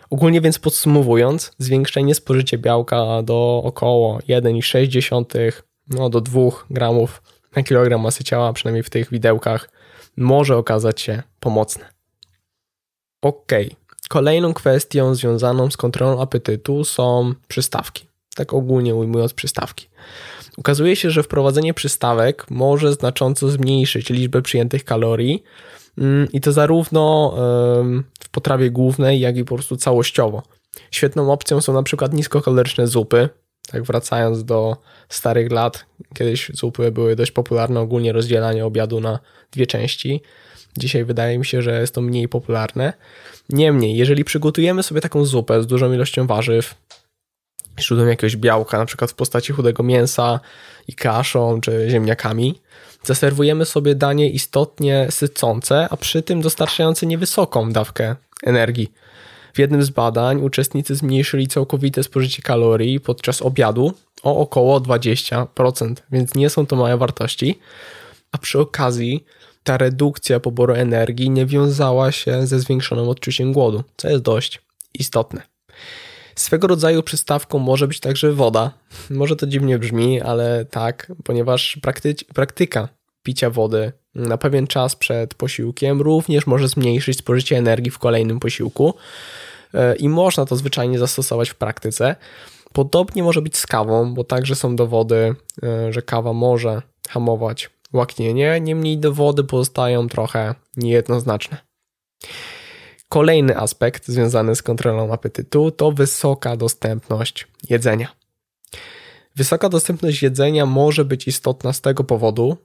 Ogólnie 0.10 0.42
więc 0.42 0.60
podsumowując, 0.60 1.52
zwiększenie 1.58 2.16
spożycia 2.16 2.58
białka 2.58 3.24
do 3.24 3.62
około 3.66 4.18
1,6 4.18 5.52
no, 5.90 6.10
do 6.10 6.22
2 6.22 6.42
gramów 6.70 7.22
na 7.56 7.64
kilogram 7.64 8.02
masy 8.02 8.24
ciała, 8.24 8.54
przynajmniej 8.54 8.84
w 8.84 8.90
tych 8.90 9.10
widełkach, 9.10 9.70
może 10.18 10.58
okazać 10.58 11.02
się 11.02 11.24
pomocne. 11.40 11.86
Ok. 13.22 13.52
Kolejną 14.10 14.54
kwestią 14.54 15.16
związaną 15.16 15.72
z 15.72 15.78
kontrolą 15.78 16.22
apetytu 16.22 16.84
są 16.84 17.34
przystawki. 17.48 18.08
Tak 18.36 18.54
ogólnie 18.54 18.96
ujmując 18.96 19.34
przystawki. 19.34 19.88
Ukazuje 20.58 20.96
się, 20.96 21.12
że 21.12 21.24
wprowadzenie 21.24 21.74
przystawek 21.74 22.46
może 22.50 22.94
znacząco 22.94 23.50
zmniejszyć 23.50 24.10
liczbę 24.10 24.42
przyjętych 24.42 24.86
kalorii 24.86 25.44
mm, 25.98 26.32
i 26.32 26.42
to 26.42 26.52
zarówno 26.52 27.34
w 28.20 28.30
potrawie 28.32 28.72
głównej, 28.72 29.20
jak 29.20 29.38
i 29.38 29.46
po 29.46 29.56
prostu 29.56 29.78
całościowo. 29.78 30.44
Świetną 30.92 31.32
opcją 31.32 31.62
są 31.62 31.74
na 31.74 31.84
przykład 31.84 32.14
niskokaloryczne 32.14 32.88
zupy. 32.88 33.30
Tak 33.72 33.84
wracając 33.84 34.44
do 34.44 34.78
starych 35.10 35.52
lat, 35.52 35.86
kiedyś 36.14 36.52
zupy 36.54 36.92
były 36.92 37.16
dość 37.16 37.32
popularne, 37.32 37.80
ogólnie 37.80 38.14
rozdzielanie 38.14 38.66
obiadu 38.66 39.00
na 39.00 39.20
dwie 39.52 39.68
części. 39.68 40.22
Dzisiaj 40.78 41.06
wydaje 41.06 41.40
mi 41.40 41.46
się, 41.46 41.62
że 41.62 41.82
jest 41.82 41.96
to 41.96 42.02
mniej 42.02 42.28
popularne. 42.28 42.94
Niemniej, 43.50 43.96
jeżeli 43.96 44.24
przygotujemy 44.24 44.84
sobie 44.84 45.02
taką 45.02 45.26
zupę 45.26 45.64
z 45.64 45.68
dużą 45.68 45.94
ilością 45.94 46.28
warzyw, 46.28 46.76
źródłem 47.80 48.10
jakiegoś 48.10 48.38
białka, 48.38 48.78
na 48.78 48.86
przykład 48.86 49.12
w 49.12 49.16
postaci 49.16 49.54
chudego 49.54 49.84
mięsa 49.84 50.40
i 50.88 50.94
kaszą 50.94 51.62
czy 51.62 51.88
ziemniakami, 51.90 52.62
zaserwujemy 53.04 53.66
sobie 53.66 53.96
danie 53.96 54.30
istotnie 54.30 55.08
sycące, 55.10 55.88
a 55.90 55.98
przy 55.98 56.22
tym 56.22 56.42
dostarczające 56.42 57.06
niewysoką 57.06 57.72
dawkę 57.72 58.16
energii. 58.44 58.92
W 59.54 59.60
jednym 59.60 59.84
z 59.84 59.90
badań 59.90 60.42
uczestnicy 60.42 60.96
zmniejszyli 60.96 61.48
całkowite 61.48 62.04
spożycie 62.04 62.42
kalorii 62.42 63.00
podczas 63.00 63.42
obiadu 63.42 63.94
o 64.24 64.38
około 64.38 64.80
20%, 64.80 65.96
więc 66.12 66.36
nie 66.36 66.50
są 66.50 66.66
to 66.66 66.76
małe 66.76 66.98
wartości, 66.98 67.60
a 68.32 68.38
przy 68.38 68.60
okazji 68.60 69.26
ta 69.64 69.78
redukcja 69.78 70.40
poboru 70.40 70.74
energii 70.74 71.30
nie 71.30 71.46
wiązała 71.46 72.12
się 72.12 72.48
ze 72.48 72.60
zwiększonym 72.60 73.10
odczuciem 73.10 73.54
głodu, 73.54 73.84
co 73.98 74.10
jest 74.10 74.24
dość 74.24 74.62
istotne. 74.94 75.42
Swego 76.36 76.68
rodzaju 76.68 77.04
przystawką 77.04 77.60
może 77.60 77.88
być 77.88 78.00
także 78.00 78.34
woda. 78.34 78.72
Może 79.10 79.36
to 79.36 79.48
dziwnie 79.48 79.80
brzmi, 79.80 80.22
ale 80.22 80.66
tak, 80.66 81.12
ponieważ 81.24 81.78
prakty- 81.82 82.34
praktyka 82.34 82.90
picia 83.24 83.50
wody 83.50 83.92
na 84.16 84.38
pewien 84.38 84.68
czas 84.68 84.96
przed 84.96 85.34
posiłkiem 85.34 86.02
również 86.02 86.48
może 86.48 86.68
zmniejszyć 86.68 87.18
spożycie 87.18 87.58
energii 87.58 87.92
w 87.92 88.00
kolejnym 88.00 88.40
posiłku 88.40 88.94
e, 89.74 89.96
i 89.96 90.10
można 90.10 90.46
to 90.46 90.56
zwyczajnie 90.56 91.00
zastosować 91.00 91.50
w 91.50 91.56
praktyce. 91.56 92.16
Podobnie 92.74 93.24
może 93.24 93.42
być 93.42 93.58
z 93.58 93.68
kawą, 93.68 94.14
bo 94.14 94.24
także 94.24 94.56
są 94.56 94.76
dowody, 94.76 95.36
e, 95.64 95.94
że 95.94 96.02
kawa 96.02 96.34
może 96.34 96.82
hamować 97.10 97.70
łaknienie, 97.94 98.62
niemniej 98.62 98.98
dowody 98.98 99.44
pozostają 99.44 100.08
trochę 100.08 100.56
niejednoznaczne. 100.78 101.58
Kolejny 103.14 103.58
aspekt 103.58 104.08
związany 104.08 104.56
z 104.56 104.62
kontrolą 104.62 105.14
apetytu 105.14 105.72
to 105.72 105.92
wysoka 105.92 106.58
dostępność 106.58 107.48
jedzenia. 107.70 108.08
Wysoka 109.36 109.70
dostępność 109.70 110.24
jedzenia 110.24 110.66
może 110.66 111.06
być 111.06 111.28
istotna 111.28 111.74
z 111.74 111.82
tego 111.82 112.04
powodu, 112.04 112.58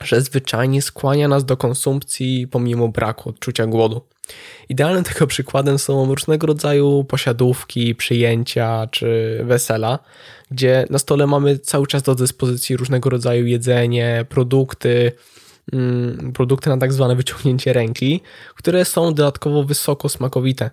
że 0.00 0.20
zwyczajnie 0.20 0.82
skłania 0.82 1.28
nas 1.28 1.44
do 1.44 1.56
konsumpcji 1.56 2.48
pomimo 2.48 2.88
braku 2.88 3.28
odczucia 3.28 3.66
głodu. 3.66 4.00
Idealnym 4.68 5.04
tego 5.04 5.26
przykładem 5.26 5.78
są 5.78 6.14
różnego 6.14 6.46
rodzaju 6.46 7.04
posiadówki, 7.04 7.94
przyjęcia 7.94 8.86
czy 8.90 9.40
wesela, 9.44 9.98
gdzie 10.50 10.86
na 10.90 10.98
stole 10.98 11.26
mamy 11.26 11.58
cały 11.58 11.86
czas 11.86 12.02
do 12.02 12.14
dyspozycji 12.14 12.76
różnego 12.76 13.10
rodzaju 13.10 13.46
jedzenie, 13.46 14.24
produkty, 14.28 15.12
produkty 16.34 16.70
na 16.70 16.76
tak 16.76 16.92
zwane 16.92 17.16
wyciągnięcie 17.16 17.72
ręki, 17.72 18.20
które 18.54 18.84
są 18.84 19.14
dodatkowo 19.14 19.64
wysoko 19.64 20.08
smakowite. 20.08 20.70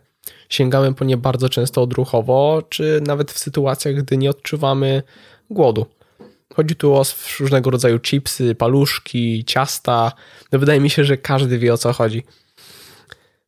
Sięgamy 0.50 0.94
po 0.94 1.06
nie 1.06 1.18
bardzo 1.18 1.50
często 1.50 1.82
odruchowo, 1.82 2.62
czy 2.70 3.02
nawet 3.08 3.32
w 3.32 3.40
sytuacjach, 3.40 3.96
gdy 3.96 4.18
nie 4.18 4.30
odczuwamy 4.30 5.04
głodu. 5.50 5.86
Chodzi 6.54 6.76
tu 6.76 6.96
o 6.96 7.04
różnego 7.40 7.70
rodzaju 7.70 8.00
chipsy, 8.00 8.56
paluszki, 8.56 9.44
ciasta. 9.46 10.12
No 10.52 10.60
wydaje 10.60 10.80
mi 10.80 10.90
się, 10.90 11.04
że 11.04 11.18
każdy 11.18 11.60
wie 11.60 11.74
o 11.74 11.78
co 11.78 11.94
chodzi. 11.94 12.24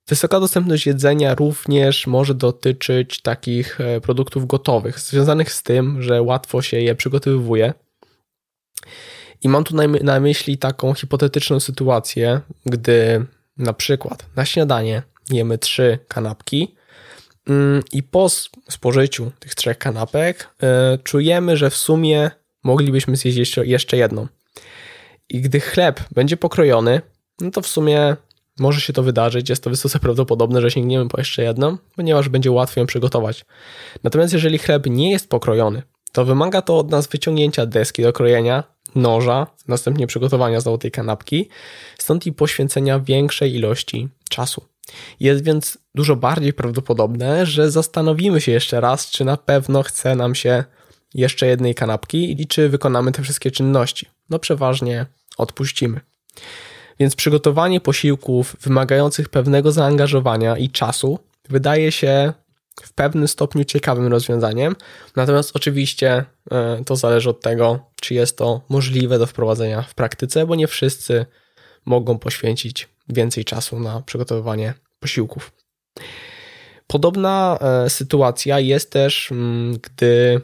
Wysoka 0.07 0.39
dostępność 0.39 0.85
jedzenia 0.85 1.35
również 1.35 2.07
może 2.07 2.35
dotyczyć 2.35 3.21
takich 3.21 3.81
e, 3.81 4.01
produktów 4.01 4.47
gotowych, 4.47 4.99
związanych 4.99 5.53
z 5.53 5.63
tym, 5.63 6.01
że 6.01 6.21
łatwo 6.21 6.61
się 6.61 6.79
je 6.79 6.95
przygotowuje. 6.95 7.73
I 9.41 9.49
mam 9.49 9.63
tu 9.63 9.75
na 10.03 10.19
myśli 10.19 10.57
taką 10.57 10.93
hipotetyczną 10.93 11.59
sytuację, 11.59 12.41
gdy 12.65 13.25
na 13.57 13.73
przykład 13.73 14.25
na 14.35 14.45
śniadanie 14.45 15.03
jemy 15.29 15.57
trzy 15.57 15.99
kanapki, 16.07 16.75
Mm, 17.49 17.83
I 17.91 18.03
po 18.03 18.29
spożyciu 18.69 19.31
tych 19.39 19.55
trzech 19.55 19.77
kanapek 19.77 20.49
e, 20.63 20.97
czujemy, 21.03 21.57
że 21.57 21.69
w 21.69 21.75
sumie 21.75 22.31
moglibyśmy 22.63 23.15
zjeść 23.15 23.37
jeszcze, 23.37 23.65
jeszcze 23.65 23.97
jedną. 23.97 24.27
I 25.29 25.41
gdy 25.41 25.59
chleb 25.59 25.99
będzie 26.11 26.37
pokrojony, 26.37 27.01
no 27.41 27.51
to 27.51 27.61
w 27.61 27.67
sumie 27.67 28.15
może 28.59 28.81
się 28.81 28.93
to 28.93 29.03
wydarzyć. 29.03 29.49
Jest 29.49 29.63
to 29.63 29.69
wysoce 29.69 29.99
prawdopodobne, 29.99 30.61
że 30.61 30.71
sięgniemy 30.71 31.09
po 31.09 31.17
jeszcze 31.17 31.43
jedną, 31.43 31.77
ponieważ 31.95 32.29
będzie 32.29 32.51
łatwiej 32.51 32.81
ją 32.81 32.87
przygotować. 32.87 33.45
Natomiast 34.03 34.33
jeżeli 34.33 34.57
chleb 34.57 34.85
nie 34.85 35.11
jest 35.11 35.29
pokrojony, 35.29 35.83
to 36.11 36.25
wymaga 36.25 36.61
to 36.61 36.77
od 36.77 36.91
nas 36.91 37.07
wyciągnięcia 37.07 37.65
deski 37.65 38.01
do 38.03 38.13
krojenia, 38.13 38.63
noża, 38.95 39.47
następnie 39.67 40.07
przygotowania 40.07 40.61
znowu 40.61 40.77
tej 40.77 40.91
kanapki, 40.91 41.49
stąd 41.97 42.25
i 42.25 42.33
poświęcenia 42.33 42.99
większej 42.99 43.55
ilości 43.55 44.09
czasu. 44.29 44.65
Jest 45.19 45.43
więc 45.43 45.77
dużo 45.95 46.15
bardziej 46.15 46.53
prawdopodobne, 46.53 47.45
że 47.45 47.71
zastanowimy 47.71 48.41
się 48.41 48.51
jeszcze 48.51 48.81
raz, 48.81 49.11
czy 49.11 49.25
na 49.25 49.37
pewno 49.37 49.83
chce 49.83 50.15
nam 50.15 50.35
się 50.35 50.63
jeszcze 51.13 51.47
jednej 51.47 51.75
kanapki 51.75 52.41
i 52.41 52.47
czy 52.47 52.69
wykonamy 52.69 53.11
te 53.11 53.23
wszystkie 53.23 53.51
czynności. 53.51 54.07
No 54.29 54.39
przeważnie 54.39 55.05
odpuścimy. 55.37 55.99
Więc 56.99 57.15
przygotowanie 57.15 57.81
posiłków 57.81 58.55
wymagających 58.61 59.29
pewnego 59.29 59.71
zaangażowania 59.71 60.57
i 60.57 60.69
czasu 60.69 61.19
wydaje 61.49 61.91
się 61.91 62.33
w 62.83 62.93
pewnym 62.93 63.27
stopniu 63.27 63.63
ciekawym 63.63 64.07
rozwiązaniem. 64.07 64.75
Natomiast 65.15 65.55
oczywiście 65.55 66.25
e, 66.51 66.83
to 66.85 66.95
zależy 66.95 67.29
od 67.29 67.41
tego, 67.41 67.79
czy 68.01 68.13
jest 68.13 68.37
to 68.37 68.61
możliwe 68.69 69.19
do 69.19 69.27
wprowadzenia 69.27 69.81
w 69.81 69.93
praktyce, 69.93 70.45
bo 70.45 70.55
nie 70.55 70.67
wszyscy 70.67 71.25
mogą 71.85 72.19
poświęcić 72.19 72.89
więcej 73.09 73.45
czasu 73.45 73.79
na 73.79 74.01
przygotowywanie 74.01 74.73
posiłków. 74.99 75.51
Podobna 76.87 77.57
e, 77.61 77.89
sytuacja 77.89 78.59
jest 78.59 78.91
też, 78.91 79.31
mm, 79.31 79.77
gdy 79.77 80.41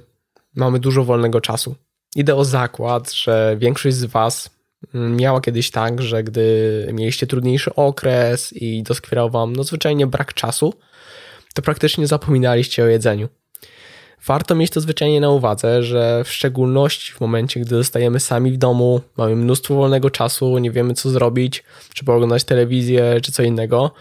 mamy 0.56 0.80
dużo 0.80 1.04
wolnego 1.04 1.42
czasu. 1.42 1.76
Idę 2.16 2.36
o 2.36 2.46
zakład, 2.46 3.14
że 3.14 3.56
większość 3.60 3.96
z 3.96 4.06
Was 4.06 4.50
mm, 4.94 5.16
miała 5.18 5.42
kiedyś 5.42 5.72
tak, 5.72 6.02
że 6.02 6.24
gdy 6.24 6.90
mieliście 6.94 7.28
trudniejszy 7.28 7.76
okres 7.76 8.54
i 8.54 8.84
doskwierał 8.84 9.30
Wam 9.30 9.56
no 9.56 9.64
zwyczajnie 9.64 10.08
brak 10.08 10.34
czasu, 10.34 10.74
to 11.58 11.62
praktycznie 11.62 12.08
zapominaliście 12.08 12.84
o 12.84 12.88
jedzeniu. 12.88 13.30
Warto 14.26 14.56
mieć 14.56 14.72
to 14.72 14.82
zwyczajnie 14.82 15.22
na 15.22 15.30
uwadze, 15.30 15.84
że 15.84 16.24
w 16.24 16.32
szczególności 16.32 17.14
w 17.14 17.20
momencie, 17.22 17.60
gdy 17.60 17.76
zostajemy 17.76 18.20
sami 18.20 18.52
w 18.52 18.58
domu, 18.58 19.02
mamy 19.18 19.36
mnóstwo 19.36 19.76
wolnego 19.76 20.10
czasu, 20.10 20.58
nie 20.58 20.72
wiemy 20.72 20.94
co 20.94 21.10
zrobić, 21.10 21.64
czy 21.94 22.12
oglądać 22.12 22.44
telewizję, 22.44 23.22
czy 23.22 23.32
co 23.32 23.44
innego, 23.44 23.92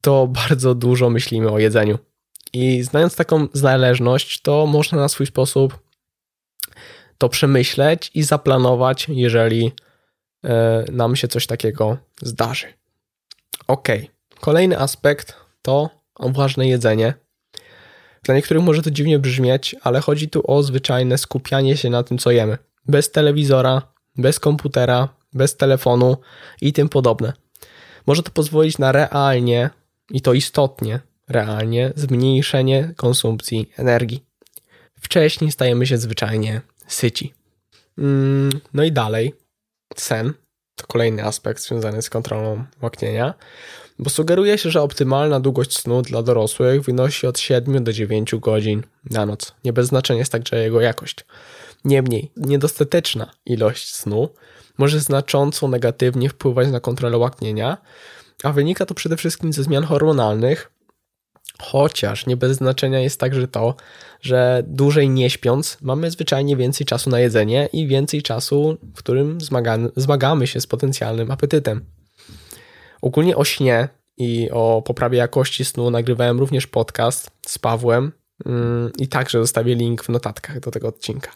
to 0.00 0.26
bardzo 0.26 0.74
dużo 0.74 1.10
myślimy 1.10 1.50
o 1.50 1.58
jedzeniu. 1.58 1.98
I 2.52 2.82
znając 2.82 3.16
taką 3.16 3.48
zależność, 3.52 4.42
to 4.42 4.66
można 4.66 4.98
na 4.98 5.08
swój 5.08 5.26
sposób 5.26 5.78
to 7.18 7.28
przemyśleć 7.28 8.10
i 8.14 8.22
zaplanować, 8.22 9.06
jeżeli 9.08 9.72
e, 10.44 10.84
nam 10.92 11.16
się 11.16 11.28
coś 11.28 11.46
takiego 11.46 11.96
zdarzy. 12.22 12.66
Ok. 13.66 13.88
Kolejny 14.40 14.78
aspekt 14.78 15.34
to 15.62 16.03
ważne 16.20 16.68
jedzenie. 16.68 17.14
Dla 18.22 18.34
niektórych 18.34 18.62
może 18.62 18.82
to 18.82 18.90
dziwnie 18.90 19.18
brzmieć, 19.18 19.76
ale 19.82 20.00
chodzi 20.00 20.28
tu 20.28 20.42
o 20.46 20.62
zwyczajne 20.62 21.18
skupianie 21.18 21.76
się 21.76 21.90
na 21.90 22.02
tym, 22.02 22.18
co 22.18 22.30
jemy. 22.30 22.58
Bez 22.86 23.10
telewizora, 23.10 23.82
bez 24.16 24.40
komputera, 24.40 25.08
bez 25.32 25.56
telefonu 25.56 26.16
i 26.60 26.72
tym 26.72 26.88
podobne. 26.88 27.32
Może 28.06 28.22
to 28.22 28.30
pozwolić 28.30 28.78
na 28.78 28.92
realnie, 28.92 29.70
i 30.10 30.20
to 30.20 30.32
istotnie, 30.32 31.00
realnie, 31.28 31.92
zmniejszenie 31.96 32.94
konsumpcji 32.96 33.70
energii. 33.76 34.24
Wcześniej 35.00 35.52
stajemy 35.52 35.86
się 35.86 35.98
zwyczajnie 35.98 36.60
syci. 36.86 37.34
Mm, 37.98 38.50
no 38.74 38.84
i 38.84 38.92
dalej, 38.92 39.34
sen 39.96 40.32
to 40.74 40.86
kolejny 40.86 41.24
aspekt 41.24 41.62
związany 41.62 42.02
z 42.02 42.10
kontrolą 42.10 42.64
łaknienia, 42.82 43.34
bo 43.98 44.10
sugeruje 44.10 44.58
się, 44.58 44.70
że 44.70 44.82
optymalna 44.82 45.40
długość 45.40 45.78
snu 45.78 46.02
dla 46.02 46.22
dorosłych 46.22 46.82
wynosi 46.82 47.26
od 47.26 47.38
7 47.38 47.84
do 47.84 47.92
9 47.92 48.34
godzin 48.34 48.82
na 49.10 49.26
noc. 49.26 49.54
Nie 49.64 49.72
bez 49.72 49.86
znaczenia 49.86 50.18
jest 50.18 50.32
także 50.32 50.62
jego 50.62 50.80
jakość. 50.80 51.16
Niemniej, 51.84 52.30
niedostateczna 52.36 53.30
ilość 53.46 53.94
snu 53.94 54.28
może 54.78 55.00
znacząco 55.00 55.68
negatywnie 55.68 56.28
wpływać 56.28 56.68
na 56.68 56.80
kontrolę 56.80 57.18
łaknienia, 57.18 57.76
a 58.42 58.52
wynika 58.52 58.86
to 58.86 58.94
przede 58.94 59.16
wszystkim 59.16 59.52
ze 59.52 59.62
zmian 59.62 59.84
hormonalnych, 59.84 60.70
Chociaż 61.62 62.26
nie 62.26 62.36
bez 62.36 62.56
znaczenia 62.56 63.00
jest 63.00 63.20
także 63.20 63.48
to, 63.48 63.74
że 64.20 64.62
dłużej 64.66 65.10
nie 65.10 65.30
śpiąc, 65.30 65.78
mamy 65.80 66.10
zwyczajnie 66.10 66.56
więcej 66.56 66.86
czasu 66.86 67.10
na 67.10 67.20
jedzenie 67.20 67.68
i 67.72 67.86
więcej 67.86 68.22
czasu, 68.22 68.76
w 68.94 68.98
którym 68.98 69.40
zmagamy, 69.40 69.88
zmagamy 69.96 70.46
się 70.46 70.60
z 70.60 70.66
potencjalnym 70.66 71.30
apetytem. 71.30 71.84
Ogólnie 73.04 73.36
o 73.36 73.44
śnie 73.44 73.88
i 74.16 74.48
o 74.52 74.82
poprawie 74.86 75.18
jakości 75.18 75.64
snu 75.64 75.90
nagrywałem 75.90 76.40
również 76.40 76.66
podcast 76.66 77.30
z 77.46 77.58
Pawłem 77.58 78.12
mm, 78.46 78.92
i 78.98 79.08
także 79.08 79.38
zostawię 79.38 79.74
link 79.74 80.04
w 80.04 80.08
notatkach 80.08 80.60
do 80.60 80.70
tego 80.70 80.88
odcinka. 80.88 81.30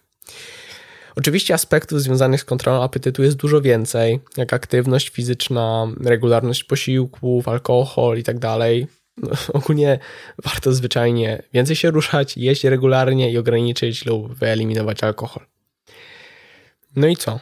Oczywiście 1.16 1.54
aspektów 1.54 2.02
związanych 2.02 2.40
z 2.40 2.44
kontrolą 2.44 2.82
apetytu 2.82 3.22
jest 3.22 3.36
dużo 3.36 3.60
więcej, 3.60 4.20
jak 4.36 4.52
aktywność 4.52 5.08
fizyczna, 5.08 5.86
regularność 6.04 6.64
posiłków, 6.64 7.48
alkohol 7.48 8.18
i 8.18 8.22
tak 8.22 8.38
dalej. 8.38 8.86
Ogólnie 9.52 9.98
warto 10.44 10.72
zwyczajnie 10.72 11.42
więcej 11.52 11.76
się 11.76 11.90
ruszać, 11.90 12.36
jeść 12.36 12.64
regularnie 12.64 13.32
i 13.32 13.38
ograniczyć 13.38 14.06
lub 14.06 14.34
wyeliminować 14.34 15.04
alkohol. 15.04 15.46
No 16.96 17.06
i 17.06 17.16
co? 17.16 17.40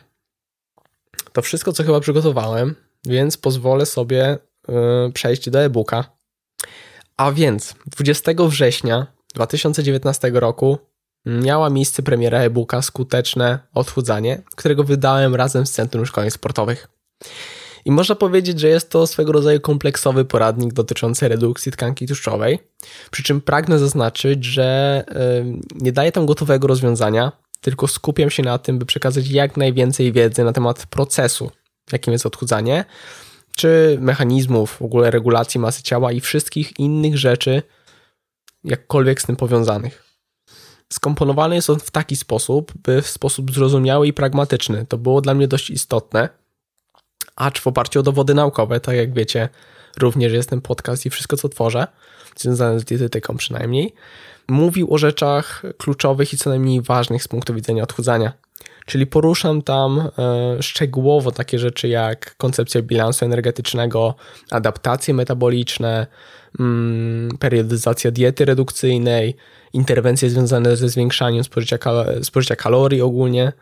To 1.33 1.43
wszystko, 1.43 1.73
co 1.73 1.85
chyba 1.85 2.01
przygotowałem, 2.01 2.86
więc 3.07 3.37
pozwolę 3.37 3.87
sobie 3.87 4.39
yy, 4.69 5.13
przejść 5.13 5.51
do 5.51 5.61
e-booka. 5.61 6.05
A 7.17 7.33
więc 7.33 7.75
20 7.87 8.33
września 8.39 9.07
2019 9.35 10.31
roku 10.35 10.79
miała 11.27 11.71
miejsce 11.71 12.03
premiera 12.03 12.39
e-booka 12.39 12.83
Skuteczne 12.83 13.59
odchudzanie, 13.75 14.43
którego 14.57 14.85
wydałem 14.85 15.35
razem 15.35 15.67
z 15.67 15.73
Centrum 15.73 16.07
Szkoleń 16.07 16.31
Sportowych. 16.31 16.89
I 17.85 17.91
można 17.91 18.15
powiedzieć, 18.15 18.61
że 18.61 18.69
jest 18.69 18.91
to 18.91 19.07
swego 19.07 19.33
rodzaju 19.33 19.61
kompleksowy 19.61 20.25
poradnik 20.25 20.73
dotyczący 20.73 21.29
redukcji 21.29 21.73
tkanki 21.73 22.07
tłuszczowej. 22.07 22.59
Przy 23.11 23.23
czym 23.23 23.41
pragnę 23.41 23.79
zaznaczyć, 23.79 24.45
że 24.45 25.05
nie 25.75 25.93
daję 25.93 26.13
tam 26.13 26.27
gotowego 26.27 26.67
rozwiązania, 26.67 27.33
tylko 27.61 27.89
skupiam 27.89 28.31
się 28.31 28.43
na 28.43 28.59
tym, 28.59 28.79
by 28.79 28.87
przekazać 28.87 29.29
jak 29.29 29.57
najwięcej 29.57 30.13
wiedzy 30.13 30.45
na 30.45 30.53
temat 30.53 30.87
procesu, 30.87 31.51
jakim 31.93 32.13
jest 32.13 32.27
odchudzanie, 32.27 32.85
czy 33.57 33.99
mechanizmów 34.01 34.77
w 34.77 34.83
ogóle 34.83 35.11
regulacji 35.11 35.61
masy 35.61 35.83
ciała 35.83 36.13
i 36.13 36.21
wszystkich 36.21 36.79
innych 36.81 37.19
rzeczy, 37.19 37.63
jakkolwiek 38.65 39.23
z 39.23 39.27
tym 39.27 39.37
powiązanych. 39.37 40.07
Skomponowany 40.93 41.55
jest 41.55 41.71
on 41.71 41.81
w 41.81 41.91
taki 41.91 42.17
sposób, 42.17 42.73
by 42.83 43.03
w 43.03 43.09
sposób 43.09 43.53
zrozumiały 43.53 44.07
i 44.07 44.13
pragmatyczny. 44.13 44.87
To 44.89 44.99
było 44.99 45.21
dla 45.21 45.35
mnie 45.35 45.49
dość 45.49 45.71
istotne, 45.71 46.29
acz 47.37 47.61
w 47.61 47.67
oparciu 47.67 48.01
o 48.01 48.03
dowody 48.03 48.35
naukowe, 48.35 48.81
tak 48.81 48.97
jak 48.97 49.15
wiecie, 49.15 49.49
również 49.99 50.33
jest 50.33 50.51
ten 50.51 50.61
podcast 50.61 51.07
i 51.07 51.11
wszystko, 51.11 51.37
co 51.37 51.49
tworzę, 51.49 51.87
związane 52.37 52.81
z 52.81 52.85
dietetyką 52.85 53.37
przynajmniej, 53.37 53.95
mówił 54.49 54.95
o 54.95 54.99
rzeczach 54.99 55.63
kluczowych 55.79 56.33
i 56.33 56.37
co 56.37 56.51
najmniej 56.51 56.83
ważnych 56.83 57.23
z 57.23 57.29
punktu 57.29 57.55
widzenia 57.55 57.83
odchudzania. 57.83 58.33
Czyli 58.87 59.07
poruszam 59.07 59.63
tam 59.63 60.11
e, 60.19 60.63
szczegółowo 60.63 61.33
takie 61.33 61.59
rzeczy 61.59 61.89
jak 61.89 62.37
koncepcja 62.37 62.83
bilansu 62.83 63.25
energetycznego, 63.25 64.15
adaptacje 64.51 65.15
metaboliczne, 65.15 66.07
mm, 66.61 67.39
periodyzacja 67.39 68.11
diety 68.11 68.45
redukcyjnej, 68.45 69.37
interwencje 69.73 70.31
związane 70.31 70.77
ze 70.77 70.89
zwiększaniem 70.89 71.45
spożycia, 71.45 71.79
kal 71.79 72.25
spożycia 72.25 72.57
kalorii 72.57 73.03
ogólnie, 73.03 73.53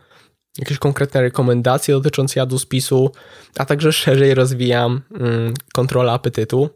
jakieś 0.59 0.79
konkretne 0.79 1.21
rekomendacje 1.21 1.95
dotyczące 1.95 2.41
jadłospisu, 2.41 3.11
a 3.57 3.65
także 3.65 3.93
szerzej 3.93 4.35
rozwijam 4.35 5.03
mm, 5.21 5.55
kontrolę 5.73 6.13
apetytu, 6.13 6.71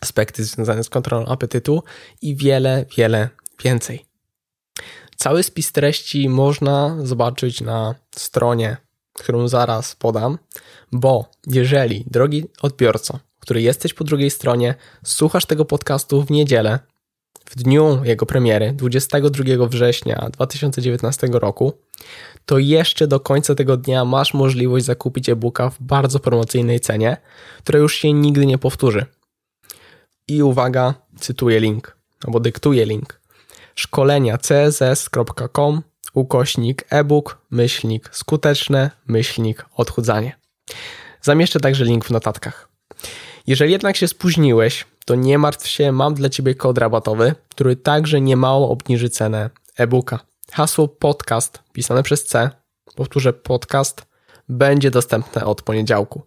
aspekty 0.00 0.44
związane 0.44 0.84
z 0.84 0.88
kontrolą 0.88 1.26
apetytu 1.26 1.82
i 2.22 2.36
wiele, 2.36 2.84
wiele 2.96 3.28
więcej. 3.64 4.13
Cały 5.16 5.42
spis 5.42 5.72
treści 5.72 6.28
można 6.28 6.96
zobaczyć 7.02 7.60
na 7.60 7.94
stronie, 8.16 8.76
którą 9.12 9.48
zaraz 9.48 9.96
podam, 9.96 10.38
bo 10.92 11.30
jeżeli, 11.46 12.04
drogi 12.06 12.44
odbiorco, 12.62 13.18
który 13.40 13.62
jesteś 13.62 13.94
po 13.94 14.04
drugiej 14.04 14.30
stronie, 14.30 14.74
słuchasz 15.04 15.46
tego 15.46 15.64
podcastu 15.64 16.22
w 16.22 16.30
niedzielę, 16.30 16.78
w 17.44 17.56
dniu 17.56 18.04
jego 18.04 18.26
premiery, 18.26 18.72
22 18.72 19.66
września 19.66 20.28
2019 20.32 21.28
roku, 21.32 21.72
to 22.46 22.58
jeszcze 22.58 23.06
do 23.06 23.20
końca 23.20 23.54
tego 23.54 23.76
dnia 23.76 24.04
masz 24.04 24.34
możliwość 24.34 24.84
zakupić 24.84 25.28
e-booka 25.28 25.70
w 25.70 25.76
bardzo 25.80 26.20
promocyjnej 26.20 26.80
cenie, 26.80 27.16
która 27.58 27.78
już 27.78 27.94
się 27.94 28.12
nigdy 28.12 28.46
nie 28.46 28.58
powtórzy. 28.58 29.06
I 30.28 30.42
uwaga, 30.42 30.94
cytuję 31.20 31.60
link. 31.60 31.96
albo 32.26 32.40
dyktuję 32.40 32.86
link 32.86 33.23
szkolenia 33.74 34.38
css.com 34.38 35.82
ukośnik 36.14 36.84
e-book, 36.90 37.38
myślnik 37.50 38.08
skuteczne, 38.12 38.90
myślnik 39.06 39.66
odchudzanie. 39.76 40.36
Zamieszczę 41.22 41.60
także 41.60 41.84
link 41.84 42.04
w 42.04 42.10
notatkach. 42.10 42.68
Jeżeli 43.46 43.72
jednak 43.72 43.96
się 43.96 44.08
spóźniłeś, 44.08 44.86
to 45.04 45.14
nie 45.14 45.38
martw 45.38 45.68
się, 45.68 45.92
mam 45.92 46.14
dla 46.14 46.28
Ciebie 46.28 46.54
kod 46.54 46.78
rabatowy, 46.78 47.34
który 47.48 47.76
także 47.76 48.20
niemało 48.20 48.70
obniży 48.70 49.10
cenę 49.10 49.50
e-booka. 49.76 50.18
Hasło 50.52 50.88
podcast 50.88 51.62
pisane 51.72 52.02
przez 52.02 52.24
C, 52.24 52.50
powtórzę 52.96 53.32
podcast, 53.32 54.06
będzie 54.48 54.90
dostępne 54.90 55.44
od 55.44 55.62
poniedziałku. 55.62 56.22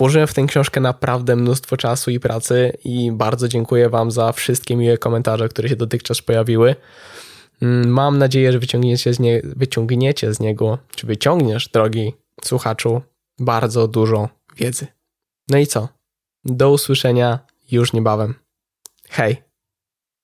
Włożyłem 0.00 0.26
w 0.26 0.34
tę 0.34 0.44
książkę 0.44 0.80
naprawdę 0.80 1.36
mnóstwo 1.36 1.76
czasu 1.76 2.10
i 2.10 2.20
pracy 2.20 2.72
i 2.84 3.12
bardzo 3.12 3.48
dziękuję 3.48 3.88
Wam 3.88 4.10
za 4.10 4.32
wszystkie 4.32 4.76
miłe 4.76 4.98
komentarze, 4.98 5.48
które 5.48 5.68
się 5.68 5.76
dotychczas 5.76 6.22
pojawiły. 6.22 6.76
Mm, 7.62 7.88
mam 7.88 8.18
nadzieję, 8.18 8.52
że 8.52 8.58
wyciągniecie 8.58 9.14
z, 9.14 9.20
nie, 9.20 9.40
wyciągniecie 9.44 10.34
z 10.34 10.40
niego, 10.40 10.78
czy 10.94 11.06
wyciągniesz, 11.06 11.68
drogi 11.68 12.14
słuchaczu, 12.44 13.02
bardzo 13.38 13.88
dużo 13.88 14.28
wiedzy. 14.56 14.86
No 15.48 15.58
i 15.58 15.66
co? 15.66 15.88
Do 16.44 16.70
usłyszenia 16.70 17.38
już 17.70 17.92
niebawem. 17.92 18.34
Hej! 19.08 19.49